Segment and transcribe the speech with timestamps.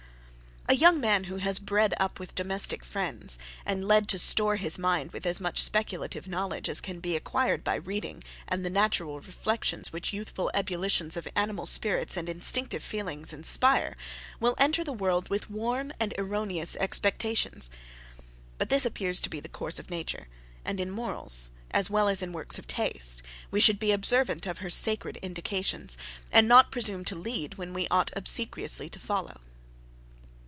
[0.69, 4.55] A young man who has been bred up with domestic friends, and led to store
[4.55, 8.69] his mind with as much speculative knowledge as can be acquired by reading and the
[8.69, 13.97] natural reflections which youthful ebullitions of animal spirits and instinctive feelings inspire,
[14.39, 17.69] will enter the world with warm and erroneous expectations.
[18.57, 20.29] But this appears to be the course of nature;
[20.63, 24.59] and in morals, as well as in works of taste, we should be observant of
[24.59, 25.97] her sacred indications,
[26.31, 29.41] and not presume to lead when we ought obsequiously to follow.